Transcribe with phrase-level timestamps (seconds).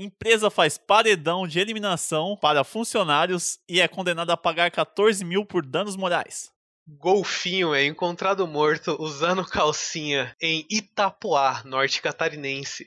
[0.00, 5.66] Empresa faz paredão de eliminação para funcionários e é condenada a pagar 14 mil por
[5.66, 6.52] danos morais.
[6.86, 12.86] Golfinho é encontrado morto usando calcinha em Itapoá, norte catarinense.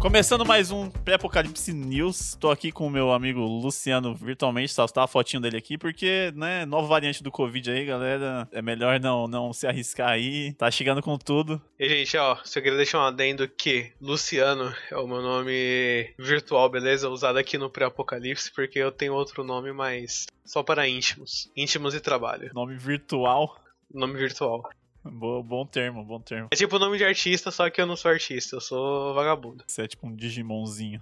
[0.00, 2.36] Começando mais um Pré-Apocalipse News.
[2.38, 6.32] Tô aqui com o meu amigo Luciano virtualmente, só tá a fotinho dele aqui, porque,
[6.36, 8.46] né, nova variante do Covid aí, galera.
[8.52, 10.52] É melhor não, não se arriscar aí.
[10.52, 11.60] Tá chegando com tudo.
[11.78, 16.68] E, gente, ó, só queria deixar um adendo que Luciano é o meu nome virtual,
[16.68, 17.08] beleza?
[17.08, 21.50] Usado aqui no Pré-Apocalipse, porque eu tenho outro nome, mas só para íntimos.
[21.56, 22.50] Íntimos e trabalho.
[22.54, 23.58] Nome virtual.
[23.92, 24.68] Nome virtual.
[25.12, 26.48] Bom, bom termo, bom termo.
[26.50, 29.64] É tipo o nome de artista, só que eu não sou artista, eu sou vagabundo.
[29.66, 31.00] Você é tipo um Digimonzinho.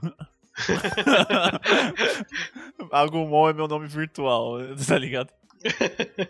[2.93, 5.33] Agumon é meu nome virtual, tá ligado?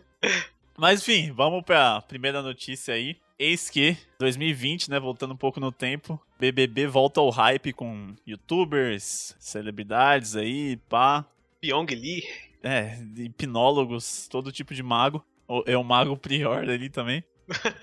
[0.79, 3.17] Mas enfim, vamos pra primeira notícia aí.
[3.39, 9.35] Eis que 2020, né, voltando um pouco no tempo, BBB volta ao hype com youtubers,
[9.39, 11.25] celebridades aí, pá.
[11.61, 12.25] Pyong Lee.
[12.63, 15.25] É, hipnólogos, todo tipo de mago.
[15.67, 17.23] É o mago prior ali também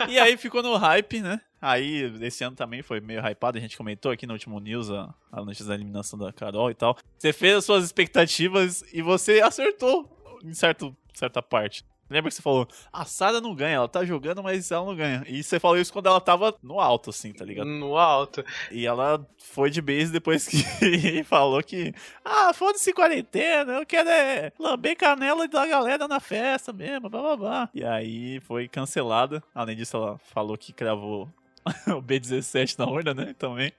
[0.10, 1.42] e aí ficou no hype, né?
[1.62, 5.14] Aí, esse ano também foi meio hypado, a gente comentou aqui no último news a,
[5.32, 6.98] a notícia da eliminação da Carol e tal.
[7.18, 10.10] Você fez as suas expectativas e você acertou
[10.44, 11.86] em certo, certa parte.
[12.12, 15.24] Lembra que você falou, a Sarah não ganha, ela tá jogando, mas ela não ganha.
[15.28, 17.68] E você falou isso quando ela tava no alto, assim, tá ligado?
[17.68, 18.44] No alto.
[18.70, 20.62] E ela foi de base depois que
[21.24, 21.94] falou que,
[22.26, 27.38] ah, foda-se quarentena, eu quero é lamber canela da galera na festa mesmo, blá blá
[27.38, 27.70] blá.
[27.74, 29.42] E aí foi cancelada.
[29.56, 31.30] Além disso, ela falou que cravou
[31.88, 33.34] o B17 na urna, né?
[33.38, 33.72] Também.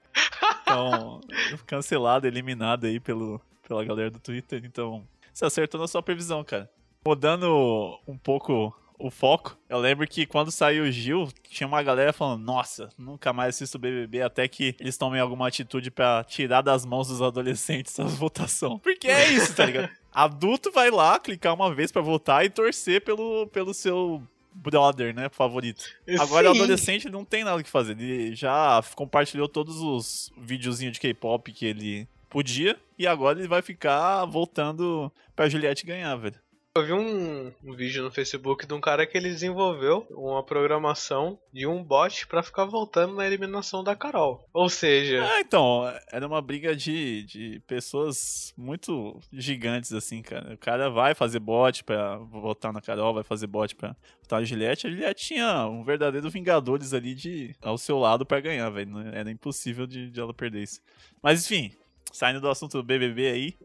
[0.61, 1.21] Então,
[1.67, 4.63] cancelada, eliminada aí pelo, pela galera do Twitter.
[4.65, 5.03] Então,
[5.33, 6.69] você acertou na sua previsão, cara.
[7.05, 12.13] Mudando um pouco o foco, eu lembro que quando saiu o Gil, tinha uma galera
[12.13, 16.85] falando: Nossa, nunca mais assisto BBB até que eles tomem alguma atitude para tirar das
[16.85, 18.79] mãos dos adolescentes a votação.
[18.79, 19.89] Porque é isso, tá ligado?
[20.13, 24.21] Adulto vai lá clicar uma vez para votar e torcer pelo, pelo seu
[24.53, 25.83] brother, né, favorito.
[26.19, 27.99] Agora o adolescente não tem nada que fazer.
[27.99, 33.61] Ele já compartilhou todos os videozinhos de K-pop que ele podia e agora ele vai
[33.61, 36.42] ficar voltando pra Juliette ganhar, velho.
[36.75, 41.37] Eu vi um, um, vídeo no Facebook de um cara que ele desenvolveu uma programação
[41.53, 44.49] de um bot para ficar voltando na eliminação da Carol.
[44.51, 45.23] Ou seja.
[45.23, 50.55] Ah, então, era uma briga de, de pessoas muito gigantes, assim, cara.
[50.55, 54.45] O cara vai fazer bot pra votar na Carol, vai fazer bot pra votar na
[54.45, 54.87] Juliette.
[54.87, 58.97] A Juliette tinha um verdadeiro Vingadores ali de ao seu lado para ganhar, velho.
[59.13, 60.81] Era impossível de, de ela perder isso.
[61.21, 61.71] Mas enfim,
[62.13, 63.57] saindo do assunto do BBB aí,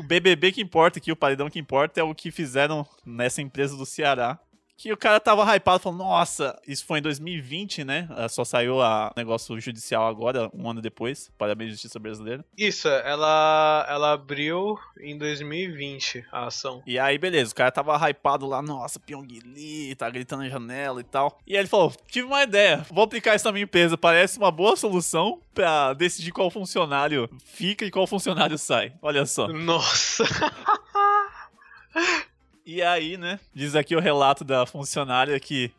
[0.00, 3.76] o BBB que importa aqui, o paredão que importa é o que fizeram nessa empresa
[3.76, 4.38] do Ceará,
[4.76, 8.08] que o cara tava hypado, falando, nossa, isso foi em 2020, né?
[8.10, 11.30] Ah, só saiu a negócio judicial agora, um ano depois.
[11.38, 12.44] Parabéns, Justiça Brasileira.
[12.56, 16.82] Isso, ela, ela abriu em 2020 a ação.
[16.86, 21.00] E aí, beleza, o cara tava hypado lá, nossa, Pyong Lee, tá gritando na janela
[21.00, 21.38] e tal.
[21.46, 24.50] E aí ele falou, tive uma ideia, vou aplicar isso na minha empresa, parece uma
[24.50, 28.92] boa solução pra decidir qual funcionário fica e qual funcionário sai.
[29.00, 29.48] Olha só.
[29.48, 30.24] Nossa!
[32.66, 35.70] E aí, né, diz aqui o relato da funcionária que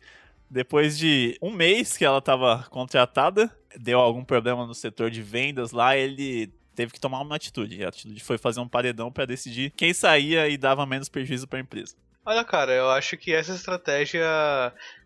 [0.49, 5.71] depois de um mês que ela estava contratada, deu algum problema no setor de vendas
[5.71, 7.83] lá, ele teve que tomar uma atitude.
[7.83, 11.59] A atitude foi fazer um paredão para decidir quem saía e dava menos prejuízo para
[11.59, 11.95] a empresa.
[12.23, 14.25] Olha, cara, eu acho que essa estratégia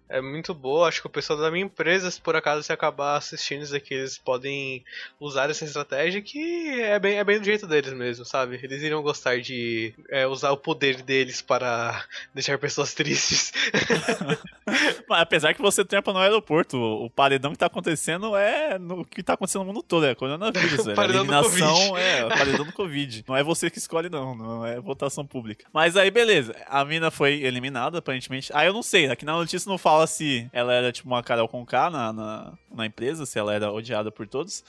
[0.09, 0.87] é muito boa.
[0.87, 3.93] Acho que o pessoal da minha empresa, se por acaso se acabar assistindo isso aqui,
[3.93, 4.83] eles podem
[5.19, 8.59] usar essa estratégia que é bem, é bem do jeito deles mesmo, sabe?
[8.61, 12.03] Eles iriam gostar de é, usar o poder deles para
[12.33, 13.53] deixar pessoas tristes.
[15.09, 19.33] Apesar que você trampa no aeroporto, o paredão que tá acontecendo é no que tá
[19.33, 23.23] acontecendo no mundo todo, é coronavírus, é eliminação, é o paredão do Covid.
[23.27, 25.65] Não é você que escolhe, não, não é votação pública.
[25.73, 28.51] Mas aí, beleza, a mina foi eliminada, aparentemente.
[28.53, 31.23] Aí eu não sei, aqui na notícia não fala fala se ela era tipo uma
[31.23, 34.63] Carol com K na, na, na empresa, se ela era odiada por todos.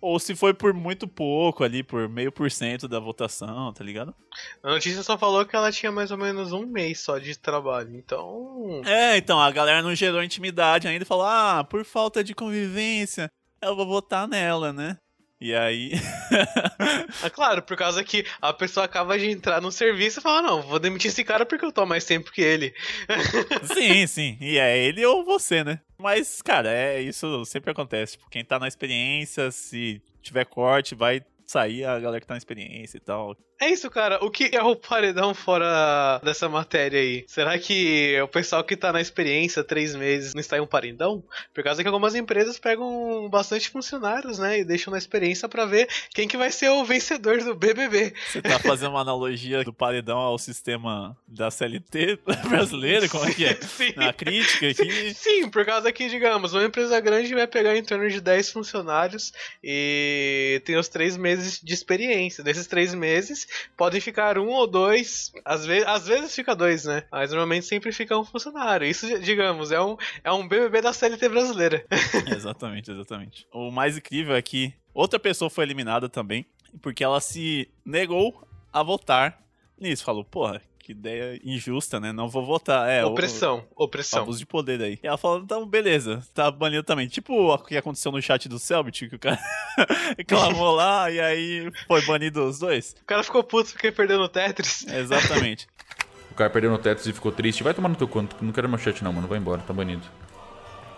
[0.00, 4.14] Ou se foi por muito pouco ali, por meio por cento da votação, tá ligado?
[4.62, 7.94] A notícia só falou que ela tinha mais ou menos um mês só de trabalho,
[7.94, 8.80] então.
[8.86, 13.30] É, então, a galera não gerou intimidade ainda e falou: ah, por falta de convivência,
[13.60, 14.96] eu vou votar nela, né?
[15.40, 15.92] E aí.
[17.24, 20.60] é claro, por causa que a pessoa acaba de entrar no serviço e fala: não,
[20.60, 22.74] vou demitir esse cara porque eu tô mais tempo que ele.
[23.74, 24.36] sim, sim.
[24.38, 25.80] E é ele ou você, né?
[25.96, 28.12] Mas, cara, é isso sempre acontece.
[28.12, 32.38] Tipo, quem tá na experiência, se tiver corte, vai sair a galera que tá na
[32.38, 33.36] experiência e tal.
[33.60, 34.24] É isso, cara.
[34.24, 37.24] O que é o paredão fora dessa matéria aí?
[37.26, 41.22] Será que o pessoal que tá na experiência três meses não está em um paredão?
[41.52, 44.60] Por causa que algumas empresas pegam bastante funcionários, né?
[44.60, 48.14] E deixam na experiência para ver quem que vai ser o vencedor do BBB.
[48.28, 52.18] Você tá fazendo uma analogia do paredão ao sistema da CLT
[52.48, 53.10] brasileiro?
[53.10, 53.54] Como é que é?
[53.60, 53.92] Sim.
[53.94, 55.12] Na crítica aqui.
[55.12, 59.34] Sim, por causa que, digamos, uma empresa grande vai pegar em torno de 10 funcionários
[59.62, 62.42] e tem os três meses de experiência.
[62.44, 63.46] Desses três meses,
[63.76, 67.04] podem ficar um ou dois, às vezes, às vezes fica dois, né?
[67.10, 68.86] Mas normalmente sempre fica um funcionário.
[68.86, 71.84] Isso, digamos, é um, é um BBB da CLT brasileira.
[72.34, 73.46] exatamente, exatamente.
[73.52, 76.46] O mais incrível é que outra pessoa foi eliminada também,
[76.80, 79.42] porque ela se negou a votar
[79.78, 80.04] nisso.
[80.04, 82.12] Falou, porra, que ideia injusta, né?
[82.12, 82.88] Não vou votar.
[82.88, 84.22] É, opressão, o, opressão.
[84.22, 84.98] Abuso de poder aí.
[85.02, 87.06] E ela falou, então, beleza, tá banido também.
[87.06, 89.38] Tipo o que aconteceu no chat do Selbit, que o cara
[90.18, 92.96] reclamou lá e aí foi banido os dois.
[93.02, 94.86] O cara ficou puto porque perdeu no Tetris.
[94.86, 95.68] Exatamente.
[96.30, 97.62] o cara perdeu no Tetris e ficou triste.
[97.62, 99.28] Vai tomar no teu conto, não quero meu chat não, mano.
[99.28, 100.02] Vai embora, tá banido.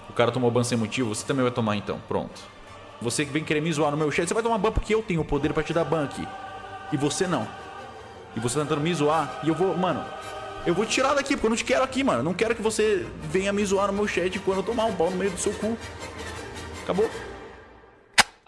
[0.09, 2.01] O cara tomou ban sem motivo, você também vai tomar então.
[2.09, 2.41] Pronto.
[3.01, 5.03] Você que vem querer me zoar no meu chat, você vai tomar ban porque eu
[5.03, 6.27] tenho o poder para te dar ban aqui.
[6.93, 7.49] E você não.
[8.37, 9.41] E você tá tentando me zoar.
[9.43, 10.05] E eu vou, mano,
[10.65, 12.23] eu vou te tirar daqui, porque eu não te quero aqui, mano.
[12.23, 15.11] Não quero que você venha me zoar no meu chat quando eu tomar um pau
[15.11, 15.77] no meio do seu cu.
[16.83, 17.11] Acabou.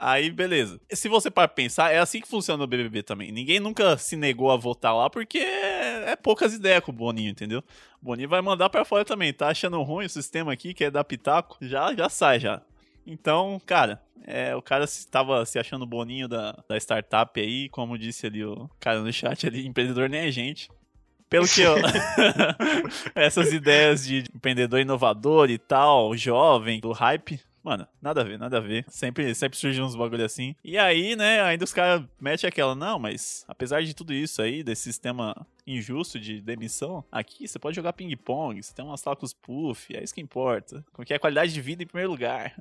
[0.07, 0.79] Aí, beleza.
[0.91, 3.33] Se você para pensar, é assim que funciona o BBB também.
[3.33, 7.61] Ninguém nunca se negou a votar lá porque é poucas ideias com o Boninho, entendeu?
[8.03, 9.33] O Boninho vai mandar para fora também.
[9.33, 11.57] Tá achando ruim o sistema aqui, que é dar pitaco?
[11.61, 12.61] Já, já sai, já.
[13.07, 18.27] Então, cara, é, o cara estava se achando boninho da, da startup aí, como disse
[18.27, 20.69] ali o cara no chat ali, empreendedor nem é gente.
[21.29, 21.75] Pelo que eu...
[23.15, 28.59] essas ideias de empreendedor inovador e tal, jovem, do hype, Mano, nada a ver, nada
[28.59, 28.85] a ver.
[28.91, 30.55] Sempre, sempre surge uns bagulho assim.
[30.63, 34.63] E aí, né, ainda os caras metem aquela, não, mas apesar de tudo isso aí,
[34.63, 39.97] desse sistema injusto de demissão, aqui você pode jogar ping-pong, você tem umas tacos puff,
[39.97, 40.85] é isso que importa.
[40.93, 42.55] Com que é a qualidade de vida em primeiro lugar.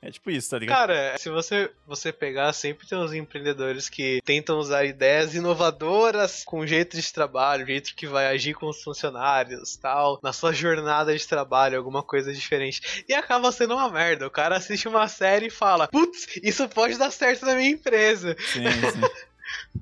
[0.00, 0.76] É tipo isso, tá ligado?
[0.76, 6.66] Cara, se você, você pegar, sempre tem uns empreendedores que tentam usar ideias inovadoras com
[6.66, 11.26] jeito de trabalho, jeito que vai agir com os funcionários, tal, na sua jornada de
[11.26, 13.04] trabalho, alguma coisa diferente.
[13.08, 14.26] E acaba sendo uma merda.
[14.26, 18.36] O cara assiste uma série e fala: Putz, isso pode dar certo na minha empresa.
[18.52, 19.00] Sim, sim.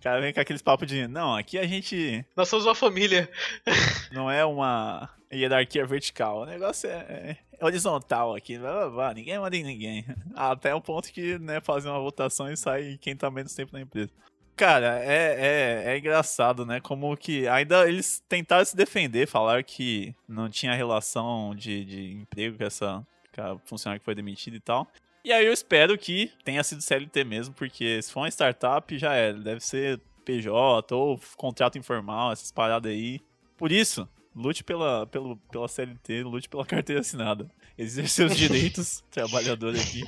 [0.03, 2.27] O cara vem com aqueles papos de, não, aqui a gente.
[2.35, 3.31] Nós somos uma família.
[4.11, 6.41] Não é uma hierarquia vertical.
[6.41, 8.59] O negócio é, é, horizontal aqui.
[8.59, 9.15] Blá, blá, blá.
[9.15, 10.05] Ninguém manda em ninguém.
[10.35, 13.81] Até o ponto que, né, fazer uma votação e sai quem tá menos tempo na
[13.81, 14.11] empresa.
[14.57, 16.81] Cara, é, é, é engraçado, né?
[16.81, 22.59] Como que ainda eles tentaram se defender, falaram que não tinha relação de, de emprego
[22.59, 24.89] com essa com funcionária que foi demitida e tal.
[25.25, 29.15] E aí eu espero que tenha sido CLT mesmo, porque se for uma startup, já
[29.15, 29.33] é.
[29.33, 33.21] Deve ser PJ ou contrato informal, essas paradas aí.
[33.57, 37.49] Por isso, lute pela, pela, pela CLT, lute pela carteira assinada.
[37.79, 40.05] Exercer seus direitos, trabalhador aqui.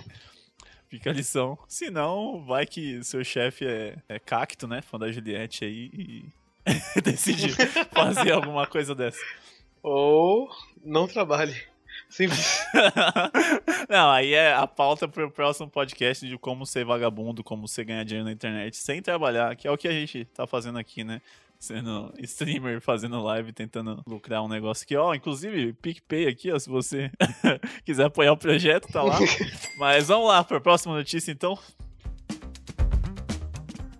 [0.89, 1.59] Fica a lição.
[1.69, 4.83] Se não, vai que seu chefe é, é cacto, né?
[4.83, 6.25] Fã da Juliette aí e
[7.03, 7.51] decide
[7.93, 9.21] fazer alguma coisa dessa.
[9.83, 10.49] Ou
[10.85, 11.55] não trabalhe.
[12.15, 12.65] Simples.
[13.91, 18.05] não, aí é a pauta pro próximo podcast de como ser vagabundo, como você ganhar
[18.05, 21.21] dinheiro na internet sem trabalhar, que é o que a gente tá fazendo aqui, né?
[21.59, 26.69] sendo streamer, fazendo live, tentando lucrar um negócio aqui, ó, inclusive PicPay aqui, ó, se
[26.69, 27.11] você
[27.85, 29.19] quiser apoiar o projeto, tá lá.
[29.77, 31.59] Mas vamos lá para a próxima notícia, então.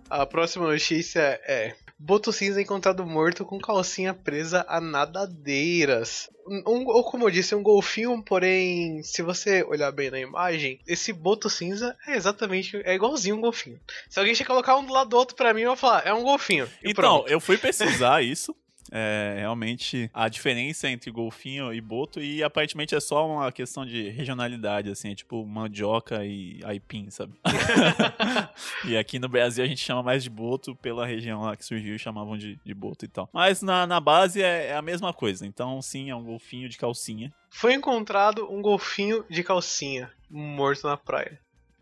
[0.09, 6.29] A próxima notícia é Boto cinza encontrado morto com calcinha presa a nadadeiras.
[6.45, 11.13] Um, ou como eu disse, um golfinho, porém, se você olhar bem na imagem, esse
[11.13, 13.79] boto cinza é exatamente, é igualzinho um golfinho.
[14.09, 16.13] Se alguém chegar colocar um do lado do outro pra mim, eu vou falar, é
[16.13, 16.69] um golfinho.
[16.83, 17.29] então, pronto.
[17.29, 18.55] eu fui pesquisar isso
[18.97, 24.09] é, realmente a diferença entre golfinho e boto e aparentemente é só uma questão de
[24.09, 27.33] regionalidade, assim, é tipo mandioca e aipim, sabe?
[28.87, 31.99] e aqui no Brasil a gente chama mais de boto pela região lá que surgiu,
[31.99, 33.29] chamavam de, de boto e tal.
[33.33, 36.77] Mas na, na base é, é a mesma coisa, então sim, é um golfinho de
[36.77, 37.33] calcinha.
[37.49, 41.37] Foi encontrado um golfinho de calcinha morto na praia.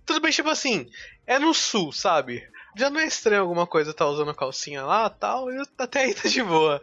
[0.05, 0.89] Tudo bem, tipo assim,
[1.27, 2.43] é no sul, sabe?
[2.75, 6.27] Já não é estranho alguma coisa tá usando calcinha lá tal, e até aí tá
[6.27, 6.81] de boa.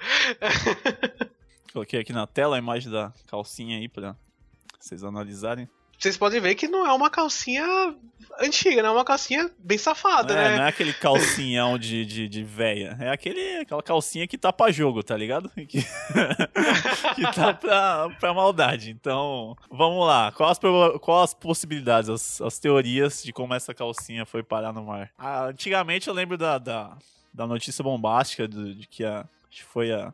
[1.73, 4.16] Coloquei aqui na tela a imagem da calcinha aí pra
[4.78, 5.68] vocês analisarem
[6.00, 7.64] vocês podem ver que não é uma calcinha
[8.40, 8.88] antiga, né?
[8.88, 10.57] É uma calcinha bem safada, é, né?
[10.57, 12.97] Não é aquele calcinhão de, de, de véia.
[12.99, 15.50] É aquele, aquela calcinha que tá pra jogo, tá ligado?
[15.69, 15.83] Que,
[17.14, 18.90] que tá pra, pra maldade.
[18.90, 20.33] Então, vamos lá.
[20.33, 24.83] Quais as, qual as possibilidades, as, as teorias de como essa calcinha foi parar no
[24.85, 25.11] mar?
[25.19, 26.97] Ah, antigamente eu lembro da, da
[27.33, 30.12] da notícia bombástica do- de que a, acho que foi a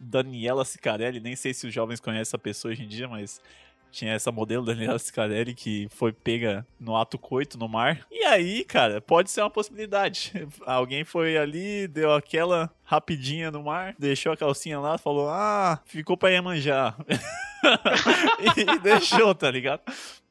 [0.00, 3.40] Daniela Sicarelli, nem sei se os jovens conhecem essa pessoa hoje em dia, mas
[3.90, 8.06] tinha essa modelo Daniela Sicarelli que foi pega no ato coito no mar.
[8.10, 10.32] E aí, cara, pode ser uma possibilidade.
[10.66, 16.16] Alguém foi ali, deu aquela rapidinha no mar, deixou a calcinha lá, falou: "Ah, ficou
[16.16, 16.94] pra Iemanjá".
[18.56, 19.82] e deixou, tá ligado?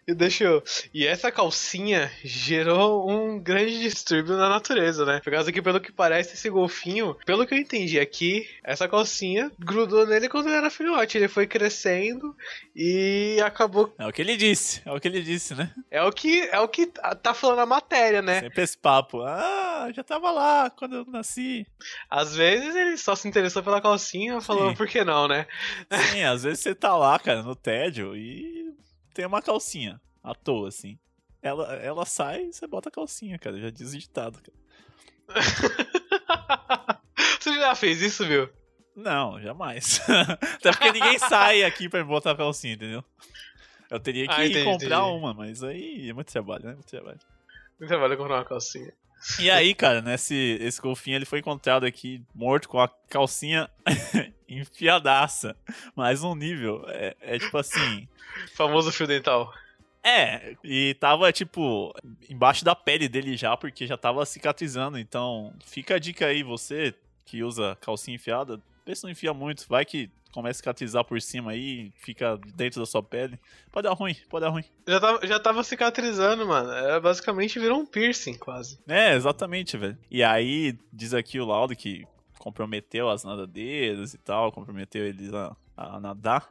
[0.07, 0.63] E deixou.
[0.93, 5.19] E essa calcinha gerou um grande distúrbio na natureza, né?
[5.21, 9.51] Por causa que, pelo que parece, esse golfinho, pelo que eu entendi aqui, essa calcinha
[9.59, 11.17] grudou nele quando ele era filhote.
[11.17, 12.33] Ele foi crescendo
[12.73, 13.93] e acabou.
[13.99, 15.73] É o que ele disse, é o que ele disse, né?
[15.91, 16.87] É o que, é o que
[17.21, 18.39] tá falando a matéria, né?
[18.39, 19.23] Sempre esse papo.
[19.23, 21.67] Ah, já tava lá quando eu nasci.
[22.09, 24.75] Às vezes ele só se interessou pela calcinha e falou, Sim.
[24.77, 25.45] por que não, né?
[25.91, 28.56] Sim, às vezes você tá lá, cara, no tédio e
[29.17, 30.99] tem uma calcinha à toa, assim.
[31.41, 33.59] Ela, ela sai e você bota a calcinha, cara.
[33.59, 34.57] Já diz ditado, cara.
[37.39, 38.47] Você já fez isso, viu?
[38.95, 40.01] Não, jamais.
[40.55, 43.03] Até porque ninguém sai aqui pra me botar a calcinha, entendeu?
[43.89, 45.17] Eu teria que Ah, entendi, comprar entendi.
[45.17, 46.73] uma, mas aí é muito trabalho, né?
[46.73, 47.19] Muito trabalho.
[47.79, 48.93] Não trabalha comprar uma calcinha.
[49.39, 53.69] E aí, cara, nesse esse golfinho ele foi encontrado aqui morto com a calcinha
[54.47, 55.55] enfiadaça.
[55.95, 56.83] Mais um nível.
[56.87, 58.07] É, é tipo assim.
[58.55, 59.53] Famoso fio dental.
[60.03, 61.93] É, e tava, tipo,
[62.29, 64.97] embaixo da pele dele já, porque já tava cicatrizando.
[64.97, 66.93] Então, fica a dica aí, você
[67.25, 69.65] que usa calcinha enfiada, vê se não enfia muito.
[69.67, 73.37] Vai que começa a cicatrizar por cima aí, fica dentro da sua pele.
[73.71, 74.63] Pode dar ruim, pode dar ruim.
[74.87, 76.71] Já tava, já tava cicatrizando, mano.
[76.71, 78.79] Era basicamente virou um piercing, quase.
[78.87, 79.97] É, exatamente, velho.
[80.09, 82.07] E aí, diz aqui o laudo que
[82.47, 86.49] comprometeu as nadadeiras e tal, comprometeu eles a, a nadar.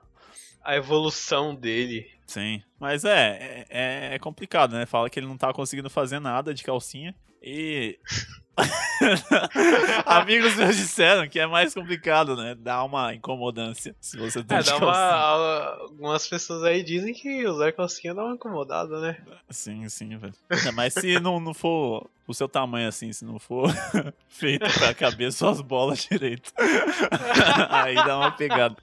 [0.62, 2.10] A evolução dele.
[2.26, 2.62] Sim.
[2.78, 4.84] Mas é, é, é complicado, né?
[4.84, 7.14] Fala que ele não tá conseguindo fazer nada de calcinha.
[7.42, 7.98] E.
[10.06, 12.54] Amigos meus disseram que é mais complicado, né?
[12.58, 14.88] Dá uma incomodância se você tem É, de dá calcinha.
[14.88, 19.16] uma, algumas pessoas aí dizem que usar calcinha dá uma incomodada, né?
[19.50, 20.34] Sim, sim, velho.
[20.50, 23.68] É, mas se não, não for o seu tamanho assim, se não for
[24.28, 26.52] feito pra caber suas bolas direito,
[27.70, 28.76] aí dá uma pegada.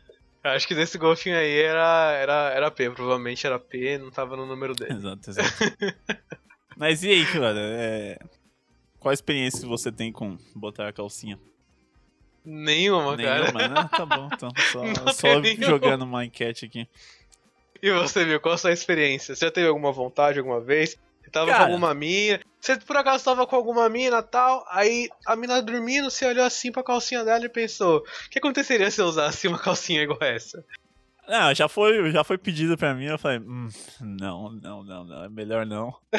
[0.44, 4.46] Acho que desse golfinho aí era, era, era P, provavelmente era P, não tava no
[4.46, 4.94] número dele.
[4.94, 5.50] Exato, exato.
[6.76, 7.56] Mas e aí, cara?
[7.58, 8.18] É...
[9.04, 11.38] Qual a experiência você tem com botar a calcinha?
[12.46, 13.52] Nenhuma, cara.
[13.52, 13.90] Nenhuma, né?
[13.92, 14.50] Tá bom, então.
[14.72, 14.82] Só,
[15.12, 16.88] só jogando uma enquete aqui.
[17.82, 18.40] E você, viu?
[18.40, 19.36] Qual a sua experiência?
[19.36, 20.98] Você já teve alguma vontade alguma vez?
[21.22, 21.66] Você tava Cara.
[21.66, 22.40] com alguma mina?
[22.62, 24.66] Você por acaso tava com alguma mina e tal?
[24.70, 28.90] Aí a mina dormindo, você olhou assim pra calcinha dela e pensou: o que aconteceria
[28.90, 30.66] se eu usasse uma calcinha igual essa?
[31.28, 33.68] Não, já foi, já foi pedido pra mim, eu falei, hum,
[34.02, 35.94] não, não, não, não, é melhor não.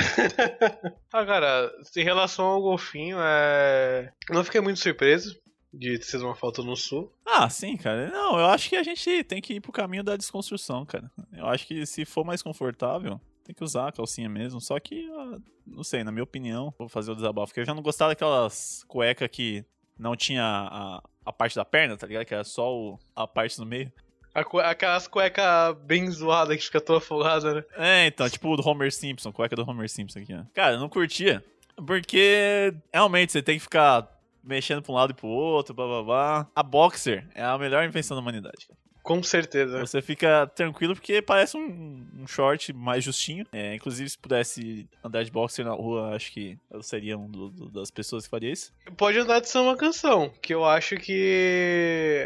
[1.13, 4.13] Ah, cara, em relação ao golfinho, é.
[4.31, 5.39] Não fiquei muito surpreso
[5.73, 7.13] de ter sido uma falta no sul.
[7.25, 8.11] Ah, sim, cara.
[8.11, 11.09] Não, eu acho que a gente tem que ir pro caminho da desconstrução, cara.
[11.33, 14.61] Eu acho que se for mais confortável, tem que usar a calcinha mesmo.
[14.61, 17.75] Só que, ah, não sei, na minha opinião, vou fazer o desabafo, porque eu já
[17.75, 19.65] não gostava daquelas cueca que
[19.97, 22.25] não tinha a, a parte da perna, tá ligado?
[22.25, 23.93] Que era só o- a parte no meio.
[24.35, 27.65] Aquelas cuecas bem zoadas que fica toda folgada, né?
[27.77, 30.43] É, então, tipo o do Homer Simpson, cueca do Homer Simpson aqui, ó.
[30.53, 31.43] Cara, eu não curtia.
[31.87, 34.09] Porque realmente você tem que ficar
[34.43, 36.47] mexendo pra um lado e pro outro, blá blá blá.
[36.55, 38.69] A boxer é a melhor invenção da humanidade.
[39.03, 39.81] Com certeza.
[39.81, 43.45] Você fica tranquilo porque parece um, um short mais justinho.
[43.53, 47.51] É, inclusive, se pudesse andar de boxer na rua, acho que eu seria um do-
[47.51, 48.73] do- das pessoas que faria isso.
[48.97, 52.25] Pode andar de samba canção, que eu acho que.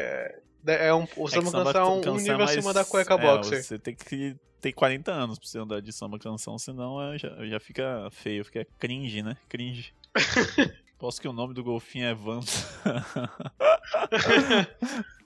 [0.66, 2.50] É um, o É que samba samba canção é um, canção um é nível mais-
[2.50, 3.62] acima da cueca é, boxer.
[3.62, 7.28] Você tem que ter 40 anos pra você andar de samba canção, senão é, já,
[7.46, 9.36] já fica feio, fica cringe, né?
[9.48, 9.92] Cringe.
[10.98, 12.66] Posso que o nome do golfinho é Vans.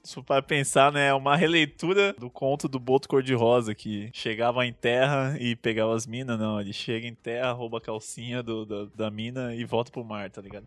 [0.05, 4.73] For para pensar, né, é uma releitura do conto do Boto Cor-de-Rosa, que chegava em
[4.73, 6.39] terra e pegava as minas.
[6.39, 10.05] Não, ele chega em terra, rouba a calcinha do, da, da mina e volta pro
[10.05, 10.67] mar, tá ligado?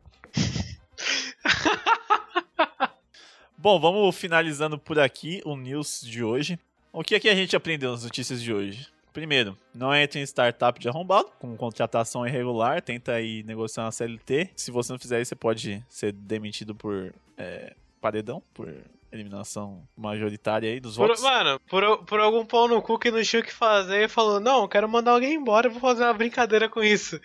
[3.66, 6.60] Bom, vamos finalizando por aqui o news de hoje.
[6.94, 8.88] O que é que a gente aprendeu nas notícias de hoje?
[9.12, 14.52] Primeiro, não entre em startup de arrombado, com contratação irregular, tenta aí negociar uma CLT.
[14.56, 18.72] Se você não fizer isso, você pode ser demitido por é, paredão, por
[19.12, 21.24] eliminação majoritária aí dos Por- votos.
[21.24, 24.40] mano, por, por algum pau no cu que não tinha o que fazer e falou:
[24.40, 27.20] Não, quero mandar alguém embora, eu vou fazer uma brincadeira com isso.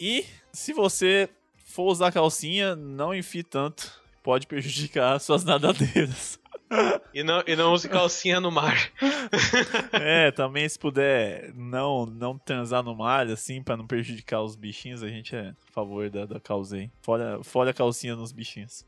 [0.00, 1.28] E se você
[1.66, 6.38] for usar calcinha, não enfie tanto, pode prejudicar suas nadadeiras.
[7.14, 8.76] E não, e não use calcinha no mar.
[9.92, 15.02] É, também se puder não, não transar no mar, assim, pra não prejudicar os bichinhos,
[15.02, 16.90] a gente é a favor da, da causa aí.
[17.02, 18.84] Fora, fora a calcinha nos bichinhos.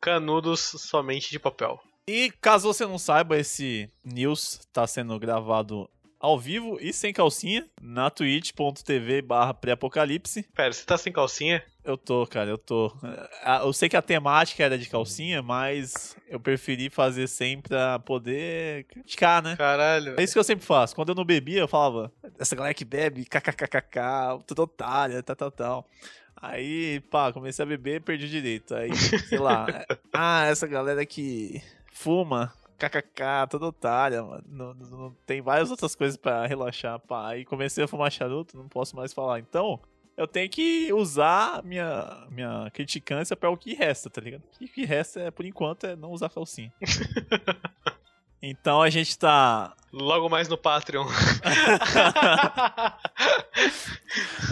[0.00, 1.80] Canudos somente de papel.
[2.06, 5.88] E caso você não saiba, esse news tá sendo gravado
[6.22, 10.44] ao vivo e sem calcinha na twitch.tv barra pré-apocalipse.
[10.54, 11.62] Pera, você tá sem calcinha?
[11.84, 12.96] Eu tô, cara, eu tô.
[13.42, 17.98] Ah, Eu sei que a temática era de calcinha, mas eu preferi fazer sem pra
[17.98, 19.56] poder criticar, né?
[19.56, 20.14] Caralho.
[20.16, 20.94] É isso que eu sempre faço.
[20.94, 25.50] Quando eu não bebia, eu falava, essa galera que bebe, kkkk, tudo otária, tal, tal,
[25.50, 25.90] tal.
[26.40, 28.74] Aí, pá, comecei a beber e perdi o direito.
[28.76, 28.94] Aí,
[29.28, 29.66] sei lá.
[30.14, 31.60] ah, essa galera que
[31.92, 34.44] fuma, kkk, toda otária, mano.
[34.46, 37.28] Não, não- tem várias outras coisas pra relaxar, pá.
[37.28, 39.38] Aí comecei a fumar charuto, não posso mais falar.
[39.38, 39.80] Então,
[40.16, 44.42] eu tenho que usar minha, minha criticância pra o que resta, tá ligado?
[44.60, 46.72] O que resta, é, por enquanto, é não usar calcinha.
[48.42, 51.06] então a gente tá Logo mais no Patreon.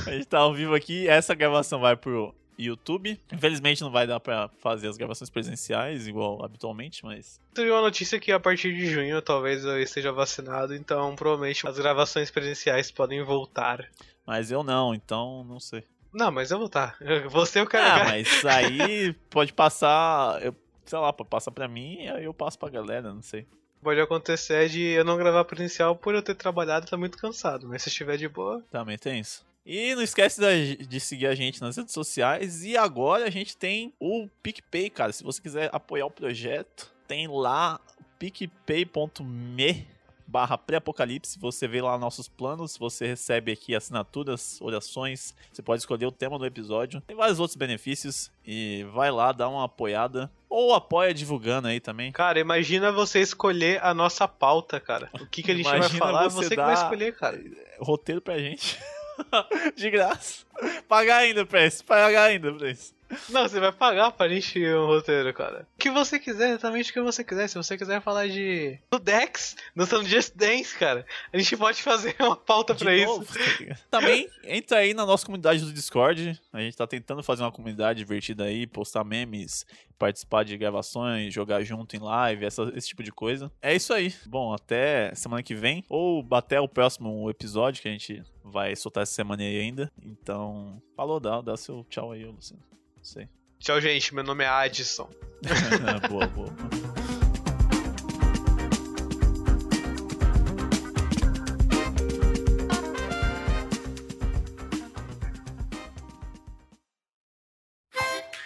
[0.07, 1.09] A gente tá ao vivo aqui.
[1.09, 3.19] Essa gravação vai pro YouTube.
[3.33, 8.19] Infelizmente não vai dar pra fazer as gravações presenciais igual habitualmente, mas Teve uma notícia
[8.21, 13.23] que a partir de junho talvez eu esteja vacinado, então provavelmente as gravações presenciais podem
[13.23, 13.88] voltar.
[14.26, 15.85] mas eu não, então não sei.
[16.12, 16.97] Não, mas eu vou estar.
[17.29, 18.02] Você é o cara.
[18.02, 22.35] Ah, mas aí pode passar, eu, sei lá, pode passar pra mim e aí eu
[22.35, 23.47] passo pra galera, não sei.
[23.83, 27.67] Pode acontecer de eu não gravar presencial por eu ter trabalhado e tá muito cansado.
[27.67, 28.62] Mas se estiver de boa.
[28.71, 29.43] Também tem isso.
[29.64, 30.40] E não esquece
[30.76, 32.64] de seguir a gente nas redes sociais.
[32.64, 35.12] E agora a gente tem o PicPay, cara.
[35.12, 37.81] Se você quiser apoiar o projeto, tem lá
[38.19, 39.87] picpay.me
[40.31, 41.38] barra pré-apocalipse.
[41.40, 45.35] Você vê lá nossos planos, você recebe aqui assinaturas, orações.
[45.52, 47.00] Você pode escolher o tema do episódio.
[47.02, 48.31] Tem vários outros benefícios.
[48.47, 50.31] E vai lá, dá uma apoiada.
[50.49, 52.12] Ou apoia divulgando aí também.
[52.12, 55.11] Cara, imagina você escolher a nossa pauta, cara.
[55.21, 57.40] O que, que a gente vai falar, é você você que vai escolher, cara.
[57.81, 58.79] Roteiro pra gente.
[59.77, 60.45] de graça.
[60.89, 61.85] Pagar ainda pra isso.
[61.85, 62.95] Pagar ainda pra isso.
[63.29, 65.67] Não, você vai pagar pra gente um roteiro, cara.
[65.75, 67.49] O que você quiser, exatamente o que você quiser.
[67.49, 68.79] Se você quiser falar de.
[68.90, 72.97] do Dex, no Some Just Dance, cara, a gente pode fazer uma pauta De pra
[73.05, 73.33] novo, isso.
[73.35, 73.79] tá ligado?
[73.90, 76.40] Também entra aí na nossa comunidade do Discord.
[76.52, 79.64] A gente tá tentando fazer uma comunidade divertida aí, postar memes,
[79.99, 83.51] participar de gravações, jogar junto em live, essa- esse tipo de coisa.
[83.61, 84.14] É isso aí.
[84.27, 85.85] Bom, até semana que vem.
[85.88, 89.90] Ou até o próximo episódio que a gente vai soltar essa semana aí ainda.
[90.03, 92.62] Então, falou, dá, dá seu tchau aí, Luciano.
[93.03, 93.29] Sei.
[93.59, 94.15] Tchau, gente.
[94.15, 95.09] Meu nome é Adson.
[96.09, 96.51] boa, boa.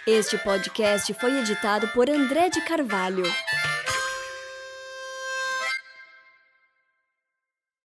[0.07, 3.23] Este podcast foi editado por André de Carvalho.